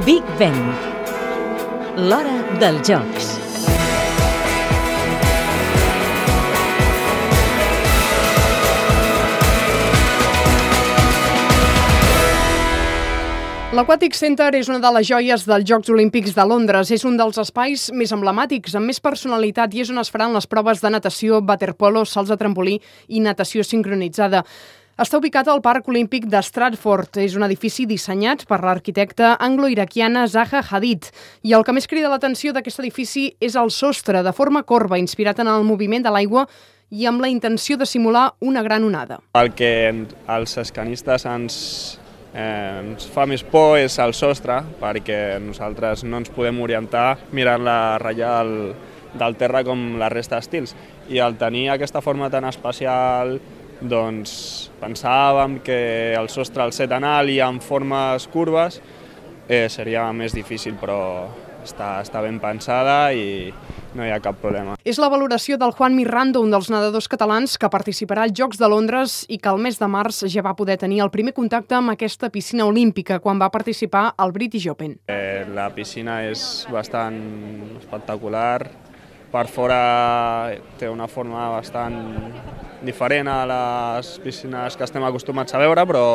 Big 0.00 0.24
Ben. 0.38 0.54
L'hora 2.08 2.32
dels 2.56 2.88
jocs. 2.88 3.26
L'Aquatic 13.76 14.16
Center 14.16 14.48
és 14.56 14.72
una 14.72 14.80
de 14.80 14.88
les 14.96 15.04
joies 15.04 15.44
dels 15.44 15.68
Jocs 15.68 15.92
Olímpics 15.92 16.32
de 16.32 16.48
Londres. 16.48 16.88
És 16.88 17.04
un 17.04 17.20
dels 17.20 17.36
espais 17.44 17.90
més 17.92 18.16
emblemàtics, 18.16 18.72
amb 18.76 18.88
més 18.88 19.00
personalitat, 19.00 19.76
i 19.76 19.84
és 19.84 19.92
on 19.92 20.00
es 20.00 20.08
faran 20.12 20.32
les 20.32 20.48
proves 20.48 20.80
de 20.80 20.88
natació, 20.88 21.44
waterpolo, 21.44 22.06
salts 22.08 22.32
de 22.32 22.40
trampolí 22.40 22.78
i 23.12 23.20
natació 23.20 23.60
sincronitzada. 23.60 24.46
Està 25.02 25.18
ubicat 25.18 25.48
al 25.50 25.58
Parc 25.58 25.88
Olímpic 25.90 26.28
de 26.30 26.38
Stratford. 26.46 27.16
És 27.18 27.32
un 27.34 27.42
edifici 27.42 27.88
dissenyat 27.90 28.44
per 28.46 28.60
l'arquitecta 28.62 29.32
anglo-iraquiana 29.42 30.28
Zaha 30.30 30.60
Hadid. 30.62 31.08
I 31.42 31.56
el 31.56 31.64
que 31.66 31.72
més 31.74 31.88
crida 31.90 32.10
l'atenció 32.12 32.52
d'aquest 32.54 32.78
edifici 32.78 33.24
és 33.42 33.56
el 33.58 33.72
sostre, 33.74 34.20
de 34.22 34.32
forma 34.36 34.62
corba, 34.62 35.00
inspirat 35.02 35.40
en 35.42 35.50
el 35.50 35.66
moviment 35.66 36.04
de 36.04 36.12
l'aigua 36.14 36.44
i 36.94 37.08
amb 37.10 37.24
la 37.24 37.30
intenció 37.32 37.74
de 37.80 37.88
simular 37.88 38.28
una 38.46 38.62
gran 38.62 38.86
onada. 38.86 39.18
El 39.34 39.50
que 39.58 39.72
els 39.90 40.54
escanistes 40.62 41.26
ens, 41.26 41.56
eh, 42.30 42.44
ens 42.84 43.08
fa 43.10 43.24
més 43.26 43.42
por 43.42 43.80
és 43.80 43.98
el 43.98 44.14
sostre, 44.14 44.60
perquè 44.78 45.40
nosaltres 45.42 46.04
no 46.04 46.20
ens 46.22 46.30
podem 46.30 46.60
orientar 46.62 47.16
mirant 47.32 47.66
la 47.66 47.98
ratlla 47.98 48.36
del, 48.38 48.54
del 49.18 49.34
terra 49.40 49.64
com 49.66 49.98
la 49.98 50.12
resta 50.14 50.38
d'estils. 50.38 50.76
I 51.10 51.18
al 51.18 51.34
tenir 51.42 51.72
aquesta 51.72 52.04
forma 52.04 52.30
tan 52.30 52.46
especial, 52.46 53.40
doncs 53.88 54.70
pensàvem 54.80 55.60
que 55.64 55.78
el 56.18 56.28
sostre 56.32 56.62
al 56.64 56.74
set 56.74 56.92
anal 56.92 57.30
i 57.30 57.40
amb 57.42 57.62
formes 57.62 58.26
curves 58.32 58.80
eh, 59.48 59.68
seria 59.70 60.08
més 60.16 60.34
difícil, 60.34 60.76
però 60.80 61.00
està, 61.62 62.00
està 62.02 62.22
ben 62.22 62.38
pensada 62.42 63.12
i 63.14 63.52
no 63.94 64.04
hi 64.04 64.10
ha 64.12 64.20
cap 64.24 64.38
problema. 64.42 64.76
És 64.84 64.98
la 65.02 65.08
valoració 65.12 65.58
del 65.60 65.74
Juan 65.76 65.96
Mirando, 65.96 66.42
un 66.42 66.52
dels 66.52 66.70
nedadors 66.72 67.08
catalans 67.12 67.58
que 67.60 67.70
participarà 67.72 68.26
als 68.26 68.36
Jocs 68.38 68.60
de 68.60 68.68
Londres 68.70 69.22
i 69.28 69.38
que 69.38 69.52
el 69.52 69.60
mes 69.62 69.78
de 69.78 69.88
març 69.90 70.22
ja 70.32 70.44
va 70.44 70.56
poder 70.58 70.78
tenir 70.80 71.02
el 71.04 71.12
primer 71.14 71.34
contacte 71.36 71.76
amb 71.78 71.94
aquesta 71.94 72.30
piscina 72.34 72.66
olímpica 72.66 73.20
quan 73.22 73.40
va 73.40 73.50
participar 73.52 74.12
al 74.16 74.32
British 74.32 74.68
Open. 74.72 74.98
Eh, 75.06 75.44
la 75.54 75.68
piscina 75.74 76.22
és 76.28 76.66
bastant 76.72 77.20
espectacular, 77.80 78.91
per 79.32 79.46
fora 79.48 80.52
té 80.78 80.90
una 80.92 81.08
forma 81.08 81.48
bastant 81.54 81.96
diferent 82.84 83.30
a 83.32 83.40
les 83.48 84.14
piscines 84.20 84.76
que 84.76 84.84
estem 84.84 85.04
acostumats 85.08 85.54
a 85.54 85.60
veure, 85.62 85.86
però, 85.88 86.06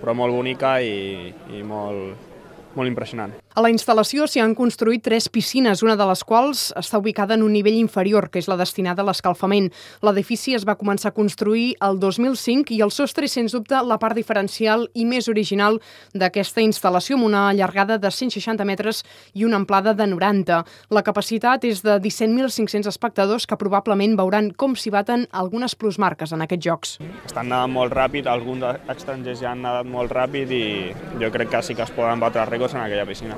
però 0.00 0.14
molt 0.16 0.32
bonica 0.32 0.78
i, 0.80 1.32
i 1.52 1.62
molt, 1.66 2.31
molt 2.76 2.88
impressionant. 2.90 3.34
A 3.52 3.60
la 3.60 3.68
instal·lació 3.68 4.24
s'hi 4.24 4.40
han 4.40 4.54
construït 4.56 5.02
tres 5.04 5.28
piscines, 5.28 5.82
una 5.84 5.96
de 6.00 6.06
les 6.08 6.22
quals 6.24 6.70
està 6.78 6.96
ubicada 6.96 7.36
en 7.36 7.42
un 7.44 7.52
nivell 7.52 7.76
inferior, 7.76 8.30
que 8.32 8.40
és 8.40 8.48
la 8.48 8.56
destinada 8.56 9.02
a 9.02 9.06
l'escalfament. 9.06 9.68
L'edifici 10.00 10.54
es 10.56 10.64
va 10.64 10.78
començar 10.80 11.10
a 11.10 11.16
construir 11.16 11.74
el 11.84 11.98
2005 12.00 12.72
i 12.72 12.80
el 12.80 12.92
sostre 12.94 13.28
és, 13.28 13.34
sens 13.36 13.52
dubte, 13.52 13.76
la 13.84 13.98
part 14.00 14.16
diferencial 14.16 14.86
i 14.94 15.04
més 15.04 15.28
original 15.28 15.76
d'aquesta 16.16 16.64
instal·lació, 16.64 17.18
amb 17.18 17.28
una 17.28 17.42
allargada 17.50 17.98
de 18.00 18.10
160 18.10 18.64
metres 18.64 19.02
i 19.34 19.44
una 19.44 19.60
amplada 19.60 19.92
de 19.92 20.06
90. 20.08 20.62
La 20.88 21.04
capacitat 21.04 21.66
és 21.68 21.84
de 21.84 21.98
17.500 22.00 22.88
espectadors 22.88 23.46
que 23.46 23.60
probablement 23.60 24.16
veuran 24.16 24.48
com 24.56 24.76
s'hi 24.76 24.94
baten 24.94 25.26
algunes 25.30 25.76
plusmarques 25.76 26.32
en 26.32 26.46
aquests 26.46 26.64
jocs. 26.64 26.96
Estan 27.26 27.52
nedant 27.52 27.72
molt 27.72 27.92
ràpid, 27.92 28.30
alguns 28.30 28.64
estrangers 28.88 29.42
ja 29.44 29.52
han 29.52 29.62
nedat 29.66 29.88
molt 29.88 30.12
ràpid 30.14 30.56
i 30.56 30.64
jo 31.20 31.32
crec 31.34 31.52
que 31.52 31.62
sí 31.62 31.76
que 31.76 31.84
es 31.84 31.92
poden 31.92 32.22
batre 32.22 32.46
rècords 32.48 32.61
en 32.70 32.76
aquella 32.78 33.06
piscina. 33.06 33.36